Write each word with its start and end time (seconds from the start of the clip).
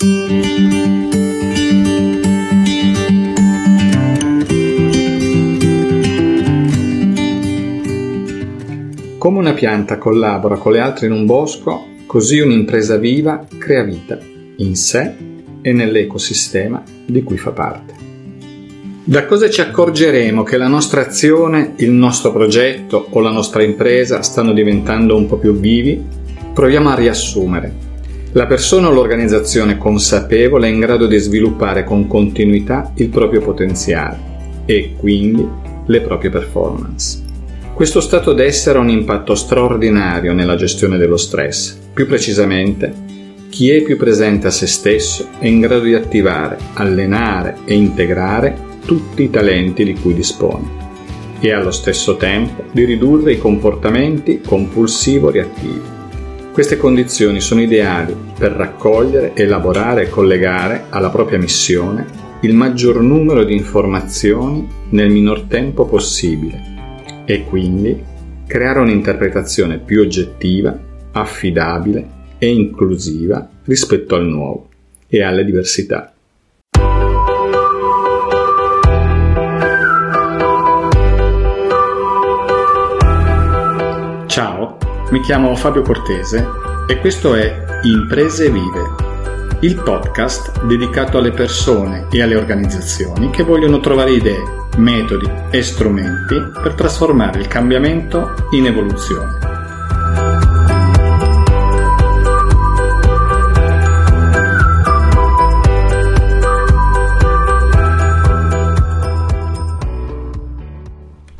Come 0.00 0.14
una 9.26 9.54
pianta 9.54 9.98
collabora 9.98 10.56
con 10.56 10.70
le 10.70 10.78
altre 10.78 11.06
in 11.06 11.12
un 11.12 11.26
bosco, 11.26 11.84
così 12.06 12.38
un'impresa 12.38 12.96
viva 12.96 13.44
crea 13.58 13.82
vita 13.82 14.16
in 14.58 14.76
sé 14.76 15.16
e 15.62 15.72
nell'ecosistema 15.72 16.80
di 17.04 17.24
cui 17.24 17.36
fa 17.36 17.50
parte. 17.50 17.94
Da 19.02 19.26
cosa 19.26 19.50
ci 19.50 19.60
accorgeremo 19.60 20.44
che 20.44 20.58
la 20.58 20.68
nostra 20.68 21.00
azione, 21.00 21.72
il 21.78 21.90
nostro 21.90 22.32
progetto 22.32 23.08
o 23.10 23.18
la 23.18 23.32
nostra 23.32 23.64
impresa 23.64 24.22
stanno 24.22 24.52
diventando 24.52 25.16
un 25.16 25.26
po' 25.26 25.38
più 25.38 25.54
vivi? 25.54 26.00
Proviamo 26.54 26.88
a 26.88 26.94
riassumere. 26.94 27.87
La 28.32 28.44
persona 28.44 28.88
o 28.88 28.92
l'organizzazione 28.92 29.78
consapevole 29.78 30.68
è 30.68 30.70
in 30.70 30.80
grado 30.80 31.06
di 31.06 31.16
sviluppare 31.16 31.82
con 31.82 32.06
continuità 32.06 32.92
il 32.96 33.08
proprio 33.08 33.40
potenziale 33.40 34.18
e 34.66 34.94
quindi 34.98 35.48
le 35.86 36.00
proprie 36.02 36.28
performance. 36.28 37.22
Questo 37.72 38.00
stato 38.02 38.34
d'essere 38.34 38.78
ha 38.78 38.82
un 38.82 38.90
impatto 38.90 39.34
straordinario 39.34 40.34
nella 40.34 40.56
gestione 40.56 40.98
dello 40.98 41.16
stress. 41.16 41.78
Più 41.94 42.06
precisamente, 42.06 42.92
chi 43.48 43.70
è 43.70 43.82
più 43.82 43.96
presente 43.96 44.48
a 44.48 44.50
se 44.50 44.66
stesso 44.66 45.28
è 45.38 45.46
in 45.46 45.60
grado 45.60 45.84
di 45.84 45.94
attivare, 45.94 46.58
allenare 46.74 47.56
e 47.64 47.74
integrare 47.74 48.54
tutti 48.84 49.22
i 49.22 49.30
talenti 49.30 49.84
di 49.84 49.94
cui 49.94 50.12
dispone 50.12 50.86
e 51.40 51.50
allo 51.52 51.70
stesso 51.70 52.16
tempo 52.16 52.64
di 52.72 52.84
ridurre 52.84 53.32
i 53.32 53.38
comportamenti 53.38 54.42
compulsivo-reattivi. 54.46 55.96
Queste 56.58 56.76
condizioni 56.76 57.40
sono 57.40 57.62
ideali 57.62 58.16
per 58.36 58.50
raccogliere, 58.50 59.32
elaborare 59.36 60.02
e 60.02 60.08
collegare 60.10 60.86
alla 60.88 61.08
propria 61.08 61.38
missione 61.38 62.04
il 62.40 62.52
maggior 62.52 63.00
numero 63.00 63.44
di 63.44 63.54
informazioni 63.54 64.68
nel 64.90 65.08
minor 65.08 65.42
tempo 65.42 65.86
possibile 65.86 67.22
e 67.26 67.44
quindi 67.44 68.02
creare 68.44 68.80
un'interpretazione 68.80 69.78
più 69.78 70.00
oggettiva, 70.00 70.76
affidabile 71.12 72.08
e 72.38 72.48
inclusiva 72.48 73.48
rispetto 73.64 74.16
al 74.16 74.26
nuovo 74.26 74.68
e 75.06 75.22
alle 75.22 75.44
diversità. 75.44 76.12
Mi 85.10 85.20
chiamo 85.20 85.54
Fabio 85.56 85.82
Cortese 85.82 86.46
e 86.86 86.98
questo 86.98 87.34
è 87.34 87.64
Imprese 87.82 88.50
Vive, 88.50 88.94
il 89.60 89.80
podcast 89.82 90.64
dedicato 90.64 91.16
alle 91.16 91.30
persone 91.30 92.06
e 92.10 92.20
alle 92.20 92.36
organizzazioni 92.36 93.30
che 93.30 93.42
vogliono 93.42 93.80
trovare 93.80 94.12
idee, 94.12 94.66
metodi 94.76 95.30
e 95.50 95.62
strumenti 95.62 96.36
per 96.62 96.74
trasformare 96.74 97.40
il 97.40 97.48
cambiamento 97.48 98.34
in 98.50 98.66
evoluzione. 98.66 99.37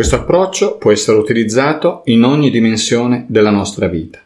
Questo 0.00 0.16
approccio 0.16 0.78
può 0.78 0.92
essere 0.92 1.18
utilizzato 1.18 2.00
in 2.06 2.22
ogni 2.22 2.48
dimensione 2.48 3.26
della 3.28 3.50
nostra 3.50 3.86
vita, 3.86 4.18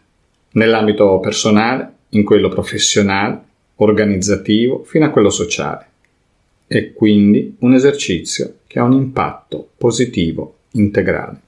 nell'ambito 0.53 1.19
personale, 1.19 1.94
in 2.11 2.22
quello 2.22 2.48
professionale, 2.48 3.41
organizzativo, 3.75 4.84
fino 4.84 5.05
a 5.05 5.11
quello 5.11 5.30
sociale. 5.30 5.86
È 6.69 6.92
quindi 6.92 7.56
un 7.58 7.75
esercizio 7.75 8.58
che 8.69 8.78
ha 8.78 8.84
un 8.84 8.92
impatto 8.92 9.70
positivo 9.77 10.58
integrale. 10.75 11.39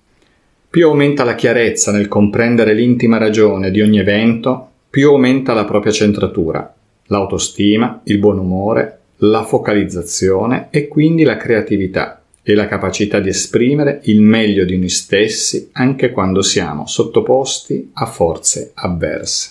Più 0.69 0.89
aumenta 0.89 1.23
la 1.23 1.37
chiarezza 1.37 1.93
nel 1.93 2.09
comprendere 2.09 2.75
l'intima 2.75 3.19
ragione 3.19 3.71
di 3.71 3.81
ogni 3.81 4.01
evento, 4.01 4.71
più 4.91 5.11
aumenta 5.11 5.55
la 5.55 5.65
propria 5.65 5.93
centratura, 5.93 6.75
l'autostima, 7.05 8.01
il 8.03 8.19
buon 8.19 8.41
umore, 8.41 8.99
la 9.19 9.45
focalizzazione 9.45 10.67
e 10.71 10.89
quindi 10.89 11.23
la 11.23 11.37
creatività 11.37 12.23
e 12.49 12.55
la 12.55 12.69
capacità 12.69 13.19
di 13.19 13.29
esprimere 13.29 13.99
il 14.05 14.21
meglio 14.21 14.65
di 14.65 14.79
noi 14.79 14.89
stessi 14.89 15.71
anche 15.73 16.13
quando 16.13 16.43
siamo 16.43 16.87
sottoposti 16.87 17.91
a 17.95 18.07
forze 18.07 18.71
avverse. 18.75 19.51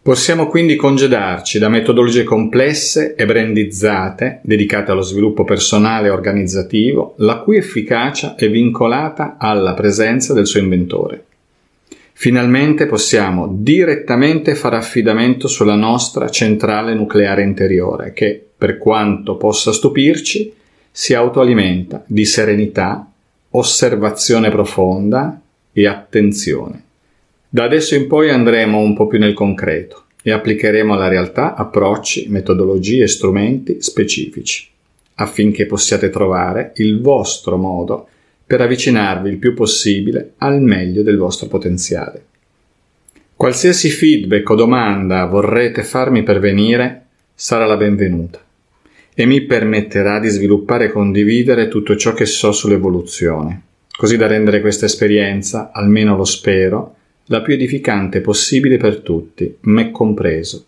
Possiamo 0.00 0.46
quindi 0.46 0.76
congedarci 0.76 1.58
da 1.58 1.68
metodologie 1.68 2.22
complesse 2.22 3.16
e 3.16 3.26
brandizzate 3.26 4.38
dedicate 4.44 4.92
allo 4.92 5.00
sviluppo 5.00 5.42
personale 5.42 6.06
e 6.06 6.10
organizzativo, 6.10 7.14
la 7.16 7.38
cui 7.38 7.56
efficacia 7.56 8.36
è 8.36 8.48
vincolata 8.48 9.38
alla 9.40 9.74
presenza 9.74 10.32
del 10.32 10.46
suo 10.46 10.60
inventore. 10.60 11.24
Finalmente 12.12 12.86
possiamo 12.86 13.52
direttamente 13.58 14.54
fare 14.54 14.76
affidamento 14.76 15.48
sulla 15.48 15.74
nostra 15.74 16.28
centrale 16.28 16.94
nucleare 16.94 17.42
interiore 17.42 18.12
che, 18.12 18.40
per 18.56 18.78
quanto 18.78 19.36
possa 19.36 19.72
stupirci, 19.72 20.54
si 20.98 21.12
autoalimenta 21.12 22.02
di 22.06 22.24
serenità, 22.24 23.06
osservazione 23.50 24.50
profonda 24.50 25.38
e 25.70 25.86
attenzione. 25.86 26.84
Da 27.50 27.64
adesso 27.64 27.94
in 27.94 28.06
poi 28.06 28.30
andremo 28.30 28.78
un 28.78 28.94
po' 28.94 29.06
più 29.06 29.18
nel 29.18 29.34
concreto 29.34 30.04
e 30.22 30.32
applicheremo 30.32 30.94
alla 30.94 31.08
realtà 31.08 31.54
approcci, 31.54 32.28
metodologie 32.30 33.02
e 33.02 33.08
strumenti 33.08 33.82
specifici, 33.82 34.66
affinché 35.16 35.66
possiate 35.66 36.08
trovare 36.08 36.72
il 36.76 36.98
vostro 37.02 37.58
modo 37.58 38.08
per 38.46 38.62
avvicinarvi 38.62 39.28
il 39.28 39.36
più 39.36 39.52
possibile 39.52 40.32
al 40.38 40.62
meglio 40.62 41.02
del 41.02 41.18
vostro 41.18 41.46
potenziale. 41.46 42.24
Qualsiasi 43.36 43.90
feedback 43.90 44.48
o 44.48 44.54
domanda 44.54 45.26
vorrete 45.26 45.82
farmi 45.82 46.22
pervenire 46.22 47.04
sarà 47.34 47.66
la 47.66 47.76
benvenuta 47.76 48.44
e 49.18 49.24
mi 49.24 49.40
permetterà 49.40 50.18
di 50.20 50.28
sviluppare 50.28 50.84
e 50.84 50.92
condividere 50.92 51.68
tutto 51.68 51.96
ciò 51.96 52.12
che 52.12 52.26
so 52.26 52.52
sull'evoluzione, 52.52 53.62
così 53.96 54.18
da 54.18 54.26
rendere 54.26 54.60
questa 54.60 54.84
esperienza, 54.84 55.70
almeno 55.72 56.14
lo 56.16 56.24
spero, 56.24 56.96
la 57.28 57.40
più 57.40 57.54
edificante 57.54 58.20
possibile 58.20 58.76
per 58.76 58.98
tutti, 59.00 59.56
me 59.62 59.90
compreso. 59.90 60.66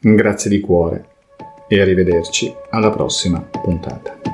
Grazie 0.00 0.48
di 0.48 0.60
cuore 0.60 1.04
e 1.68 1.78
arrivederci 1.78 2.50
alla 2.70 2.88
prossima 2.88 3.40
puntata. 3.40 4.33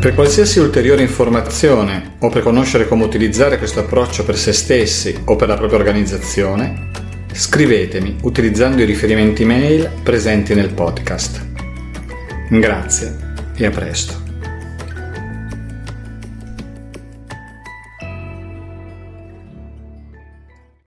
Per 0.00 0.14
qualsiasi 0.14 0.60
ulteriore 0.60 1.02
informazione 1.02 2.14
o 2.20 2.30
per 2.30 2.42
conoscere 2.42 2.88
come 2.88 3.04
utilizzare 3.04 3.58
questo 3.58 3.80
approccio 3.80 4.24
per 4.24 4.38
se 4.38 4.54
stessi 4.54 5.14
o 5.26 5.36
per 5.36 5.46
la 5.46 5.58
propria 5.58 5.78
organizzazione, 5.78 6.88
scrivetemi 7.34 8.16
utilizzando 8.22 8.80
i 8.80 8.86
riferimenti 8.86 9.44
mail 9.44 9.90
presenti 10.02 10.54
nel 10.54 10.72
podcast. 10.72 11.46
Grazie 12.48 13.14
e 13.54 13.66
a 13.66 13.70
presto. 13.70 14.29